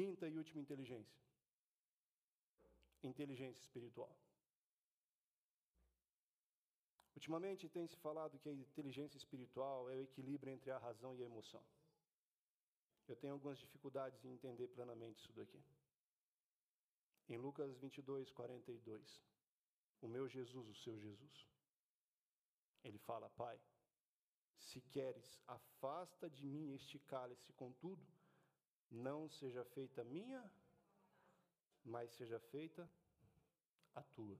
[0.00, 1.20] Quinta e última inteligência.
[3.02, 4.16] Inteligência espiritual.
[7.14, 11.22] Ultimamente tem se falado que a inteligência espiritual é o equilíbrio entre a razão e
[11.22, 11.62] a emoção.
[13.06, 15.62] Eu tenho algumas dificuldades em entender plenamente isso daqui.
[17.28, 19.22] Em Lucas 22, 42,
[20.00, 21.46] o meu Jesus, o seu Jesus,
[22.82, 23.60] ele fala: Pai,
[24.56, 28.02] se queres, afasta de mim este cálice, contudo,
[28.90, 30.42] não seja feita a minha,
[31.84, 32.88] mas seja feita
[33.94, 34.38] a tua.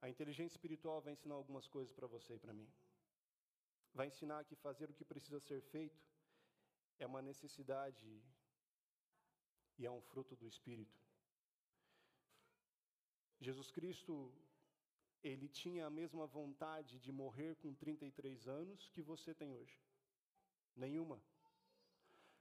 [0.00, 2.68] A inteligência espiritual vai ensinar algumas coisas para você e para mim.
[3.92, 6.00] Vai ensinar que fazer o que precisa ser feito
[6.98, 8.22] é uma necessidade
[9.76, 10.98] e é um fruto do Espírito.
[13.40, 14.32] Jesus Cristo,
[15.22, 19.80] ele tinha a mesma vontade de morrer com 33 anos que você tem hoje.
[20.74, 21.22] Nenhuma.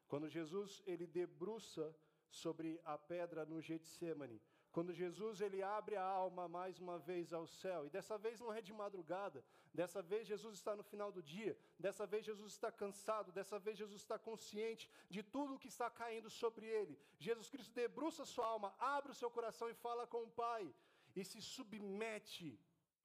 [0.08, 1.96] Quando Jesus ele debruça
[2.30, 4.42] sobre a pedra no Getsemane.
[4.72, 8.54] Quando Jesus ele abre a alma mais uma vez ao céu, e dessa vez não
[8.54, 12.72] é de madrugada, dessa vez Jesus está no final do dia, dessa vez Jesus está
[12.72, 17.00] cansado, dessa vez Jesus está consciente de tudo o que está caindo sobre ele.
[17.18, 20.72] Jesus Cristo debruça sua alma, abre o seu coração e fala com o Pai,
[21.16, 22.60] e se submete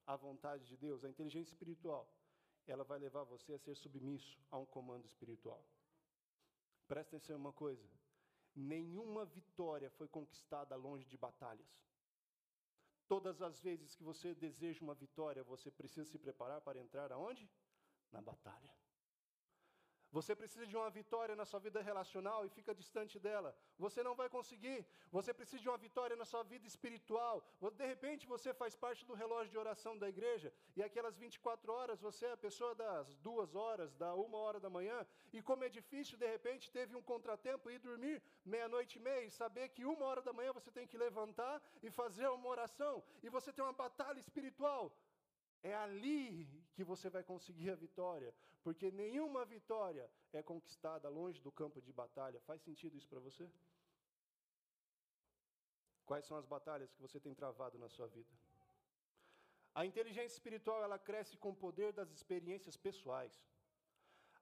[0.07, 2.07] à vontade de Deus, à inteligência espiritual.
[2.67, 5.65] Ela vai levar você a ser submisso a um comando espiritual.
[6.93, 7.89] Presta atenção em uma coisa
[8.55, 11.67] nenhuma vitória foi conquistada longe de batalhas.
[13.09, 17.51] Todas as vezes que você deseja uma vitória, você precisa se preparar para entrar aonde?
[18.11, 18.71] Na batalha.
[20.13, 23.57] Você precisa de uma vitória na sua vida relacional e fica distante dela.
[23.79, 24.85] Você não vai conseguir.
[25.11, 27.43] Você precisa de uma vitória na sua vida espiritual.
[27.81, 32.01] De repente você faz parte do relógio de oração da igreja e aquelas 24 horas
[32.01, 35.07] você é a pessoa das duas horas, da uma hora da manhã.
[35.33, 39.25] E como é difícil, de repente teve um contratempo e ir dormir meia-noite e meia
[39.25, 43.03] e saber que uma hora da manhã você tem que levantar e fazer uma oração.
[43.23, 44.93] E você tem uma batalha espiritual.
[45.63, 51.53] É ali que você vai conseguir a vitória, porque nenhuma vitória é conquistada longe do
[51.53, 52.41] campo de batalha.
[52.41, 53.49] Faz sentido isso para você?
[56.05, 58.33] Quais são as batalhas que você tem travado na sua vida?
[59.75, 63.41] A inteligência espiritual ela cresce com o poder das experiências pessoais.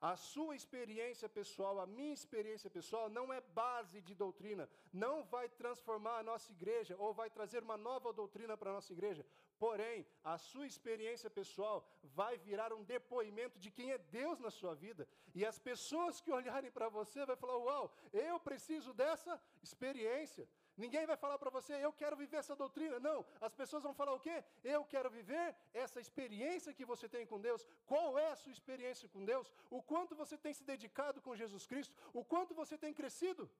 [0.00, 5.46] A sua experiência pessoal, a minha experiência pessoal, não é base de doutrina, não vai
[5.46, 9.26] transformar a nossa igreja ou vai trazer uma nova doutrina para a nossa igreja.
[9.58, 14.74] Porém, a sua experiência pessoal vai virar um depoimento de quem é Deus na sua
[14.74, 15.06] vida.
[15.34, 20.48] E as pessoas que olharem para você vão falar: Uau, eu preciso dessa experiência.
[20.84, 22.96] Ninguém vai falar para você, eu quero viver essa doutrina.
[23.08, 24.36] Não, as pessoas vão falar o quê?
[24.74, 25.46] Eu quero viver
[25.82, 27.66] essa experiência que você tem com Deus.
[27.90, 29.52] Qual é a sua experiência com Deus?
[29.78, 31.94] O quanto você tem se dedicado com Jesus Cristo?
[32.20, 33.50] O quanto você tem crescido?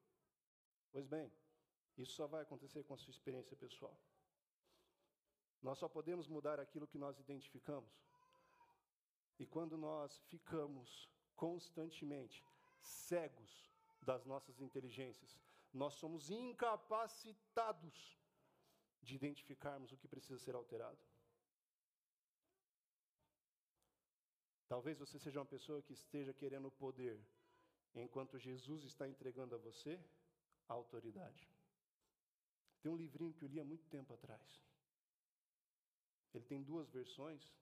[0.93, 1.27] Pois bem,
[2.03, 3.97] isso só vai acontecer com a sua experiência pessoal.
[5.63, 7.93] Nós só podemos mudar aquilo que nós identificamos.
[9.39, 10.89] E quando nós ficamos
[11.37, 12.39] constantemente
[12.81, 13.53] cegos
[14.03, 15.39] das nossas inteligências.
[15.73, 18.19] Nós somos incapacitados
[19.03, 20.99] de identificarmos o que precisa ser alterado.
[24.69, 27.21] Talvez você seja uma pessoa que esteja querendo o poder,
[27.95, 29.99] enquanto Jesus está entregando a você
[30.69, 31.49] a autoridade.
[32.81, 34.63] Tem um livrinho que eu li há muito tempo atrás.
[36.33, 37.53] Ele tem duas versões,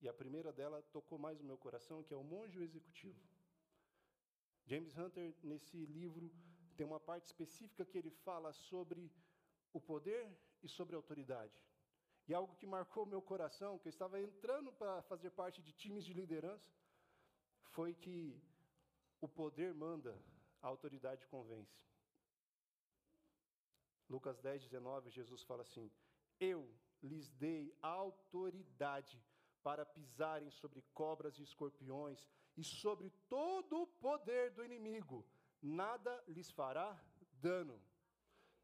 [0.00, 3.20] e a primeira dela tocou mais o meu coração, que é O Monge Executivo.
[4.64, 6.32] James Hunter, nesse livro,
[6.80, 9.12] tem uma parte específica que ele fala sobre
[9.70, 11.52] o poder e sobre a autoridade.
[12.26, 16.06] E algo que marcou meu coração, que eu estava entrando para fazer parte de times
[16.06, 16.72] de liderança,
[17.74, 18.42] foi que
[19.20, 20.18] o poder manda,
[20.62, 21.86] a autoridade convence.
[24.08, 25.92] Lucas 10, 19, Jesus fala assim:
[26.52, 26.66] Eu
[27.02, 29.22] lhes dei autoridade
[29.62, 32.26] para pisarem sobre cobras e escorpiões
[32.56, 35.26] e sobre todo o poder do inimigo,
[35.62, 36.98] nada lhes fará
[37.40, 37.80] dano.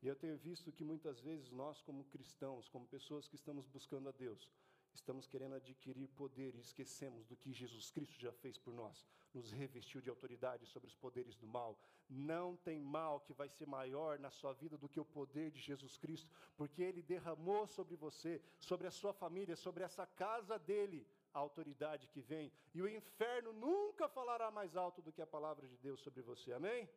[0.03, 4.09] E eu tenho visto que muitas vezes nós, como cristãos, como pessoas que estamos buscando
[4.09, 4.49] a Deus,
[4.97, 9.51] estamos querendo adquirir poder e esquecemos do que Jesus Cristo já fez por nós, nos
[9.51, 11.79] revestiu de autoridade sobre os poderes do mal.
[12.09, 15.61] Não tem mal que vai ser maior na sua vida do que o poder de
[15.61, 21.07] Jesus Cristo, porque ele derramou sobre você, sobre a sua família, sobre essa casa dele,
[21.33, 25.69] a autoridade que vem, e o inferno nunca falará mais alto do que a palavra
[25.69, 26.53] de Deus sobre você.
[26.53, 26.89] Amém?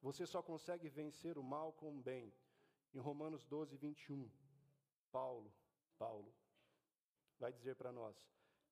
[0.00, 2.32] Você só consegue vencer o mal com o bem.
[2.92, 4.28] Em Romanos 12, 21,
[5.10, 5.50] Paulo,
[5.96, 6.34] Paulo,
[7.42, 8.16] vai dizer para nós: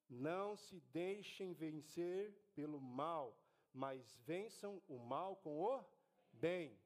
[0.08, 3.36] não se deixem vencer pelo mal,
[3.72, 5.84] mas vençam o mal com o
[6.32, 6.78] bem.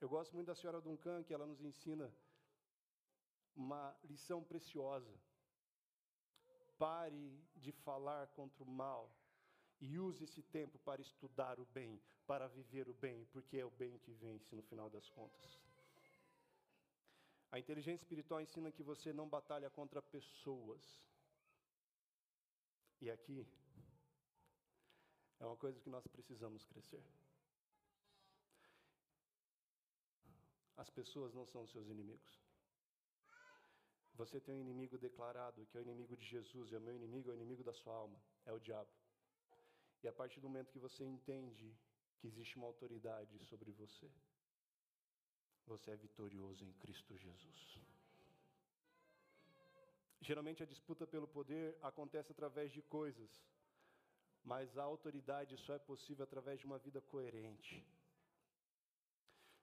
[0.00, 2.10] Eu gosto muito da senhora Duncan, que ela nos ensina
[3.54, 5.14] uma lição preciosa.
[6.78, 9.14] Pare de falar contra o mal
[9.78, 13.70] e use esse tempo para estudar o bem, para viver o bem, porque é o
[13.70, 15.60] bem que vence no final das contas.
[17.52, 20.82] A inteligência espiritual ensina que você não batalha contra pessoas.
[23.00, 23.46] E aqui
[25.40, 27.02] é uma coisa que nós precisamos crescer.
[30.76, 32.40] As pessoas não são seus inimigos.
[34.14, 37.30] Você tem um inimigo declarado, que é o inimigo de Jesus, e o meu inimigo
[37.30, 38.90] é o inimigo da sua alma, é o diabo.
[40.02, 41.74] E a partir do momento que você entende
[42.18, 44.10] que existe uma autoridade sobre você,
[45.72, 47.60] você é vitorioso em Cristo Jesus.
[50.28, 53.30] Geralmente a disputa pelo poder acontece através de coisas,
[54.50, 57.76] mas a autoridade só é possível através de uma vida coerente.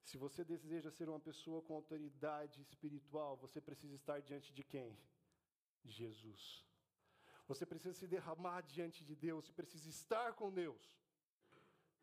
[0.09, 4.97] Se você deseja ser uma pessoa com autoridade espiritual, você precisa estar diante de quem?
[5.83, 6.43] Jesus.
[7.49, 10.83] Você precisa se derramar diante de Deus, você precisa estar com Deus.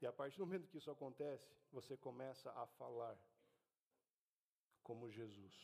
[0.01, 3.17] E a partir do momento que isso acontece, você começa a falar
[4.85, 5.57] como Jesus.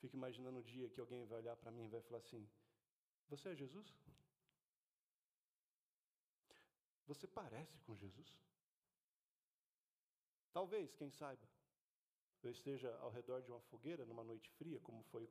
[0.00, 2.46] Fico imaginando o dia que alguém vai olhar para mim e vai falar assim:
[3.28, 3.88] Você é Jesus?
[7.06, 8.30] Você parece com Jesus?
[10.52, 11.48] Talvez, quem saiba,
[12.42, 15.28] eu esteja ao redor de uma fogueira numa noite fria, como foi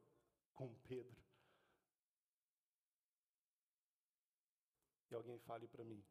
[0.53, 1.15] com Pedro.
[5.09, 6.03] E alguém fale para mim: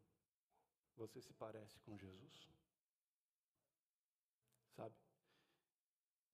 [0.97, 2.62] Você se parece com Jesus?
[4.77, 4.95] Sabe?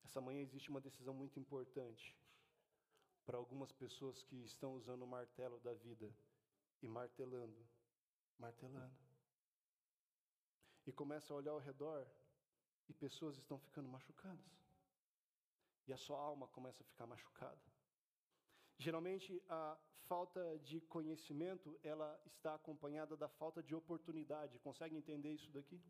[0.05, 2.17] Essa manhã existe uma decisão muito importante
[3.27, 6.11] para algumas pessoas que estão usando o martelo da vida
[6.81, 7.69] e martelando,
[8.39, 8.97] martelando.
[10.87, 12.07] E começa a olhar ao redor
[12.89, 14.59] e pessoas estão ficando machucadas.
[15.87, 17.61] E a sua alma começa a ficar machucada.
[18.79, 19.77] Geralmente a
[20.07, 24.59] falta de conhecimento, ela está acompanhada da falta de oportunidade.
[24.61, 25.83] Consegue entender isso daqui?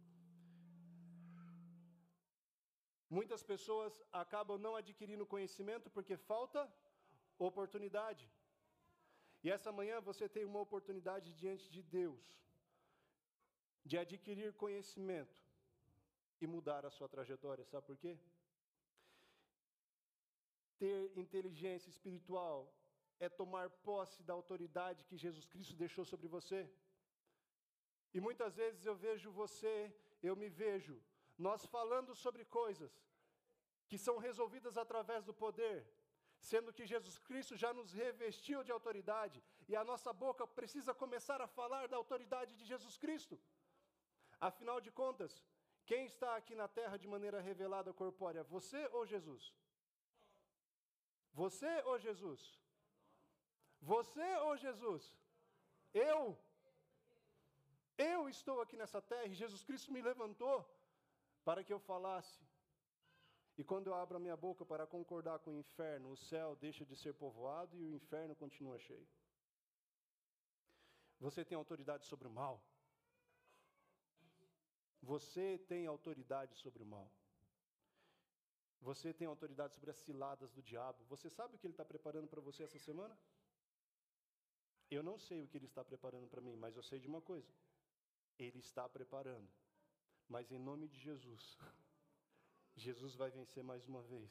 [3.10, 6.70] Muitas pessoas acabam não adquirindo conhecimento porque falta
[7.38, 8.30] oportunidade.
[9.42, 12.38] E essa manhã você tem uma oportunidade diante de Deus
[13.84, 15.40] de adquirir conhecimento
[16.42, 17.64] e mudar a sua trajetória.
[17.64, 18.18] Sabe por quê?
[20.78, 22.58] Ter inteligência espiritual
[23.18, 26.60] é tomar posse da autoridade que Jesus Cristo deixou sobre você.
[28.12, 29.74] E muitas vezes eu vejo você,
[30.22, 31.02] eu me vejo,
[31.38, 32.92] nós falando sobre coisas
[33.88, 35.86] que são resolvidas através do poder,
[36.40, 41.40] sendo que Jesus Cristo já nos revestiu de autoridade e a nossa boca precisa começar
[41.40, 43.40] a falar da autoridade de Jesus Cristo.
[44.40, 45.44] Afinal de contas,
[45.86, 48.44] quem está aqui na terra de maneira revelada corpórea?
[48.44, 49.54] Você ou Jesus?
[51.32, 52.42] Você ou Jesus?
[53.80, 55.16] Você ou Jesus?
[55.94, 56.38] Eu.
[57.96, 60.56] Eu estou aqui nessa terra e Jesus Cristo me levantou
[61.48, 62.40] para que eu falasse.
[63.56, 66.84] E quando eu abro a minha boca para concordar com o inferno, o céu deixa
[66.84, 69.08] de ser povoado e o inferno continua cheio.
[71.18, 72.62] Você tem autoridade sobre o mal.
[75.00, 77.10] Você tem autoridade sobre o mal.
[78.82, 81.02] Você tem autoridade sobre as ciladas do diabo.
[81.06, 83.18] Você sabe o que ele está preparando para você essa semana?
[84.90, 87.22] Eu não sei o que ele está preparando para mim, mas eu sei de uma
[87.22, 87.50] coisa.
[88.38, 89.50] Ele está preparando.
[90.28, 91.58] Mas em nome de Jesus,
[92.76, 94.30] Jesus vai vencer mais uma vez.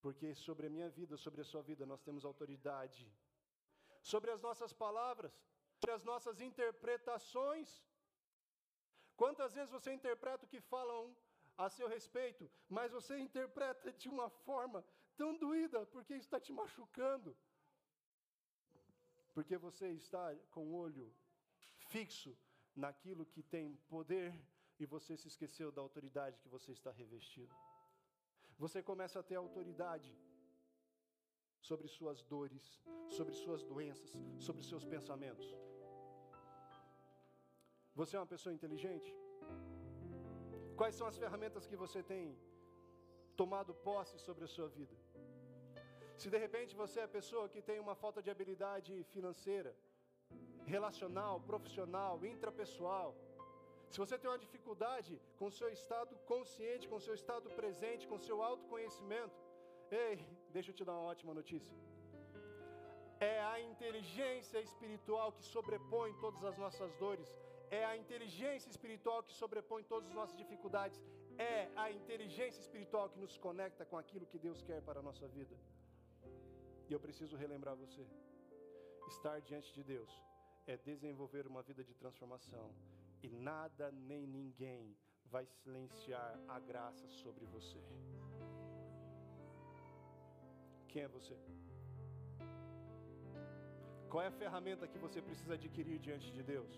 [0.00, 3.04] Porque sobre a minha vida, sobre a sua vida, nós temos autoridade.
[4.00, 5.32] Sobre as nossas palavras,
[5.80, 7.84] sobre as nossas interpretações.
[9.16, 11.16] Quantas vezes você interpreta o que falam
[11.58, 14.84] a seu respeito, mas você interpreta de uma forma
[15.16, 17.36] tão doída, porque está te machucando?
[19.34, 21.12] Porque você está com o olho
[21.88, 22.36] fixo
[22.84, 24.30] naquilo que tem poder
[24.78, 27.54] e você se esqueceu da autoridade que você está revestido.
[28.58, 30.10] Você começa a ter autoridade
[31.68, 32.64] sobre suas dores,
[33.16, 34.12] sobre suas doenças,
[34.46, 35.46] sobre seus pensamentos.
[38.00, 39.10] Você é uma pessoa inteligente?
[40.80, 42.24] Quais são as ferramentas que você tem
[43.40, 44.96] tomado posse sobre a sua vida?
[46.20, 49.72] Se de repente você é a pessoa que tem uma falta de habilidade financeira,
[50.74, 53.14] relacional, profissional, intrapessoal,
[53.90, 58.08] se você tem uma dificuldade com o seu estado consciente, com o seu estado presente,
[58.10, 59.36] com o seu autoconhecimento,
[59.90, 60.16] ei,
[60.56, 61.74] deixa eu te dar uma ótima notícia.
[63.18, 67.28] É a inteligência espiritual que sobrepõe todas as nossas dores.
[67.70, 71.02] É a inteligência espiritual que sobrepõe todas as nossas dificuldades.
[71.38, 75.26] É a inteligência espiritual que nos conecta com aquilo que Deus quer para a nossa
[75.28, 75.56] vida.
[76.88, 78.04] E eu preciso relembrar você:
[79.08, 80.12] estar diante de Deus
[80.66, 82.74] é desenvolver uma vida de transformação.
[83.22, 87.82] E nada nem ninguém vai silenciar a graça sobre você.
[90.88, 91.36] Quem é você?
[94.10, 96.72] Qual é a ferramenta que você precisa adquirir diante de Deus?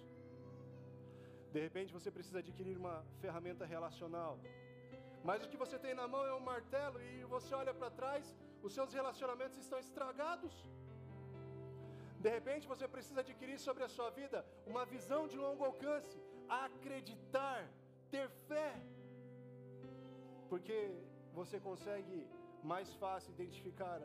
[1.52, 4.38] De repente você precisa adquirir uma ferramenta relacional.
[5.24, 8.36] Mas o que você tem na mão é um martelo e você olha para trás,
[8.62, 10.52] os seus relacionamentos estão estragados.
[12.24, 16.16] De repente você precisa adquirir sobre a sua vida uma visão de longo alcance,
[16.48, 17.60] acreditar,
[18.10, 18.72] ter fé.
[20.48, 20.78] Porque
[21.32, 22.26] você consegue
[22.62, 24.00] mais fácil identificar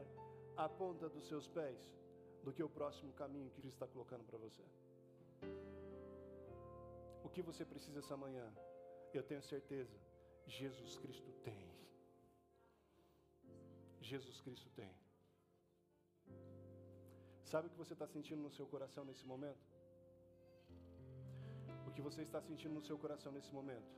[0.56, 1.80] a ponta dos seus pés
[2.44, 4.64] do que o próximo caminho que Cristo está colocando para você.
[7.24, 8.54] O que você precisa essa manhã?
[9.14, 9.98] Eu tenho certeza,
[10.46, 11.72] Jesus Cristo tem.
[14.02, 14.94] Jesus Cristo tem.
[17.54, 19.66] Sabe o que você está sentindo no seu coração nesse momento?
[21.88, 23.92] O que você está sentindo no seu coração nesse momento?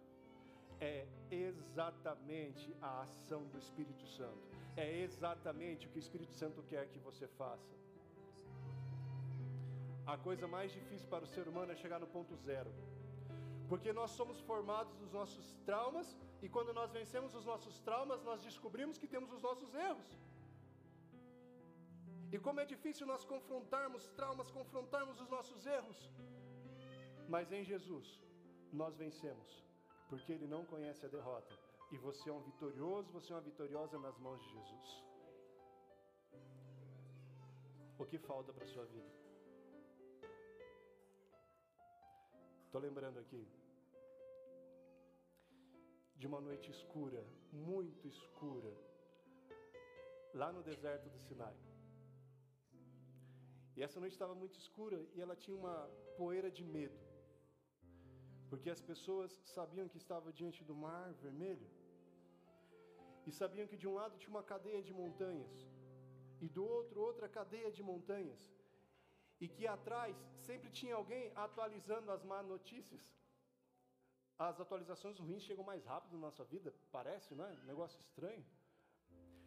[0.82, 4.46] É exatamente a ação do Espírito Santo.
[4.76, 7.74] É exatamente o que o Espírito Santo quer que você faça.
[10.06, 12.74] A coisa mais difícil para o ser humano é chegar no ponto zero.
[13.70, 16.10] Porque nós somos formados dos nossos traumas
[16.42, 20.10] e quando nós vencemos os nossos traumas, nós descobrimos que temos os nossos erros.
[22.36, 26.00] E como é difícil nós confrontarmos traumas, confrontarmos os nossos erros.
[27.34, 28.08] Mas em Jesus,
[28.80, 29.52] nós vencemos,
[30.10, 31.54] porque Ele não conhece a derrota.
[31.94, 34.90] E você é um vitorioso, você é uma vitoriosa nas mãos de Jesus.
[37.98, 39.12] O que falta para a sua vida?
[42.66, 43.44] Estou lembrando aqui
[46.18, 47.24] de uma noite escura,
[47.54, 48.74] muito escura,
[50.34, 51.56] lá no deserto do Sinai.
[53.76, 55.78] E essa noite estava muito escura e ela tinha uma
[56.18, 57.00] poeira de medo,
[58.50, 61.70] porque as pessoas sabiam que estava diante do mar vermelho
[63.28, 65.56] e sabiam que de um lado tinha uma cadeia de montanhas
[66.40, 68.42] e do outro outra cadeia de montanhas
[69.40, 70.16] e que atrás
[70.48, 73.04] sempre tinha alguém atualizando as más notícias.
[74.38, 77.54] As atualizações ruins chegam mais rápido na nossa vida, parece, não é?
[77.54, 78.46] Um negócio estranho.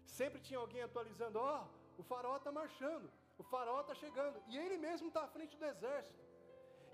[0.05, 4.57] Sempre tinha alguém atualizando: ó, oh, o faraó está marchando, o faraó está chegando, e
[4.57, 6.23] ele mesmo está à frente do exército.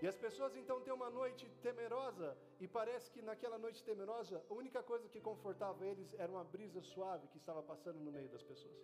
[0.03, 4.55] E as pessoas então têm uma noite temerosa, e parece que naquela noite temerosa, a
[4.55, 8.43] única coisa que confortava eles era uma brisa suave que estava passando no meio das
[8.43, 8.83] pessoas.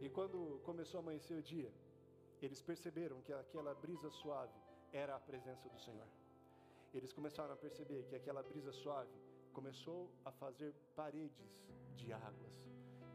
[0.00, 1.72] E quando começou a amanhecer o dia,
[2.40, 4.58] eles perceberam que aquela brisa suave
[4.92, 6.08] era a presença do Senhor.
[6.92, 9.16] Eles começaram a perceber que aquela brisa suave
[9.52, 11.50] começou a fazer paredes
[11.94, 12.56] de águas.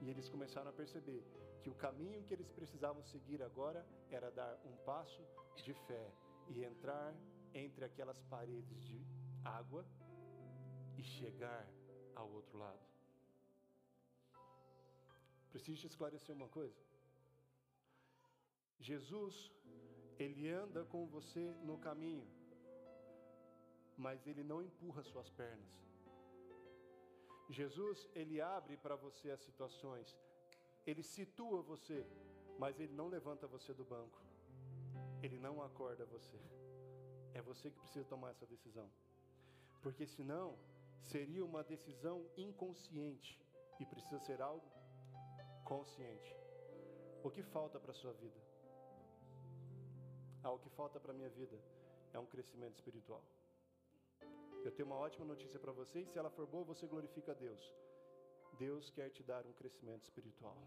[0.02, 1.24] E eles começaram a perceber
[1.68, 5.22] que o caminho que eles precisavam seguir agora era dar um passo
[5.66, 6.06] de fé
[6.48, 7.14] e entrar
[7.54, 9.06] entre aquelas paredes de
[9.44, 9.86] água
[10.98, 11.68] e chegar
[12.16, 12.80] ao outro lado.
[15.52, 16.82] Preciso te esclarecer uma coisa.
[18.80, 19.52] Jesus,
[20.18, 22.26] ele anda com você no caminho,
[23.98, 25.76] mas ele não empurra suas pernas.
[27.50, 30.18] Jesus, ele abre para você as situações,
[30.90, 32.06] ele situa você,
[32.58, 34.22] mas ele não levanta você do banco,
[35.22, 36.40] ele não acorda você.
[37.34, 38.90] É você que precisa tomar essa decisão,
[39.84, 40.58] porque senão
[41.02, 43.38] seria uma decisão inconsciente
[43.80, 44.66] e precisa ser algo
[45.66, 46.34] consciente.
[47.22, 48.42] O que falta para a sua vida?
[50.42, 51.60] Ah, o que falta para a minha vida
[52.14, 53.24] é um crescimento espiritual.
[54.64, 57.36] Eu tenho uma ótima notícia para você, e se ela for boa, você glorifica a
[57.36, 57.74] Deus.
[58.58, 60.58] Deus quer te dar um crescimento espiritual.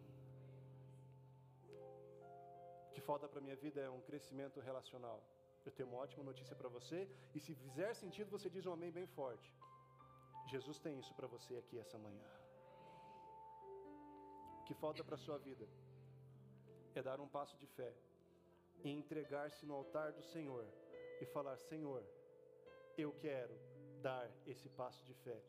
[2.88, 5.20] O que falta para minha vida é um crescimento relacional.
[5.64, 8.90] Eu tenho uma ótima notícia para você, e se fizer sentido, você diz um amém
[8.90, 9.54] bem forte.
[10.46, 12.28] Jesus tem isso para você aqui essa manhã.
[14.60, 15.68] O que falta para a sua vida
[16.94, 17.92] é dar um passo de fé
[18.82, 20.66] e entregar-se no altar do Senhor
[21.20, 22.02] e falar: Senhor,
[22.96, 23.54] eu quero
[24.00, 25.40] dar esse passo de fé.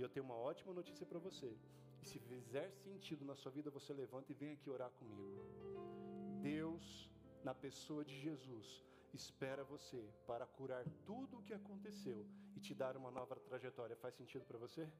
[0.00, 1.54] E eu tenho uma ótima notícia para você.
[2.02, 5.44] E se fizer sentido na sua vida, você levanta e vem aqui orar comigo.
[6.40, 7.10] Deus,
[7.44, 12.26] na pessoa de Jesus, espera você para curar tudo o que aconteceu
[12.56, 13.94] e te dar uma nova trajetória.
[13.94, 14.90] Faz sentido para você?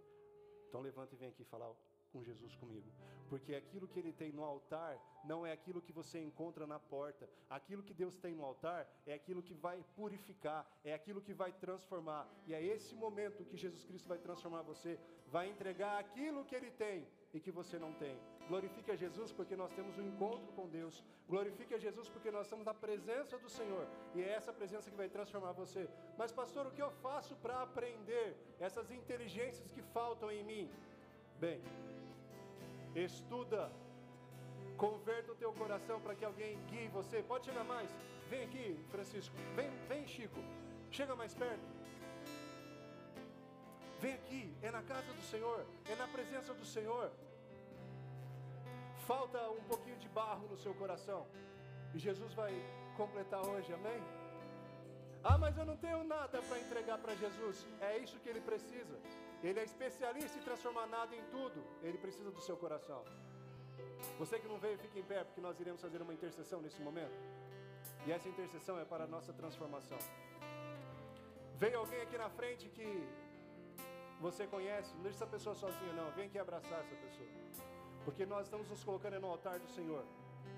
[0.69, 1.73] Então levanta e vem aqui falar
[2.13, 2.89] com Jesus comigo.
[3.29, 7.29] Porque aquilo que ele tem no altar não é aquilo que você encontra na porta.
[7.49, 11.53] Aquilo que Deus tem no altar é aquilo que vai purificar, é aquilo que vai
[11.53, 12.27] transformar.
[12.47, 14.99] E é esse momento que Jesus Cristo vai transformar você,
[15.29, 18.19] vai entregar aquilo que ele tem e que você não tem.
[18.49, 21.05] Glorifique a Jesus porque nós temos um encontro com Deus.
[21.29, 23.87] Glorifique a Jesus porque nós estamos na presença do Senhor.
[24.13, 25.89] E é essa presença que vai transformar você.
[26.19, 30.69] Mas, pastor, o que eu faço para aprender essas inteligências que faltam em mim?
[31.39, 31.63] Bem,
[32.95, 33.71] estuda,
[34.77, 37.23] converta o teu coração para que alguém guie você.
[37.23, 37.91] Pode chegar mais.
[38.29, 39.35] Vem aqui, Francisco.
[39.55, 40.41] Vem, vem, Chico.
[40.91, 41.81] Chega mais perto.
[44.01, 47.11] Vem aqui, é na casa do Senhor, é na presença do Senhor.
[49.07, 51.27] Falta um pouquinho de barro no seu coração.
[51.95, 52.55] E Jesus vai
[52.97, 54.01] completar hoje, amém?
[55.23, 57.67] Ah, mas eu não tenho nada para entregar para Jesus.
[57.81, 58.99] É isso que ele precisa.
[59.43, 61.65] Ele é especialista em transformar nada em tudo.
[61.83, 63.03] Ele precisa do seu coração.
[64.19, 67.19] Você que não veio, fique em pé, porque nós iremos fazer uma intercessão nesse momento.
[68.07, 69.99] E essa intercessão é para a nossa transformação.
[71.57, 72.89] Veio alguém aqui na frente que
[74.21, 76.11] você conhece, não deixe essa pessoa sozinha, não.
[76.13, 77.29] Vem aqui abraçar essa pessoa.
[78.05, 80.05] Porque nós estamos nos colocando no altar do Senhor.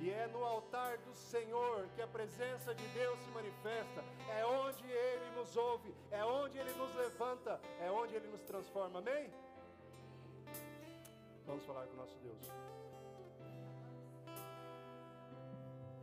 [0.01, 4.05] E é no altar do Senhor que a presença de Deus se manifesta.
[4.29, 8.99] É onde Ele nos ouve, é onde Ele nos levanta, é onde Ele nos transforma.
[8.99, 9.31] Amém?
[11.47, 12.92] Vamos falar com o nosso Deus.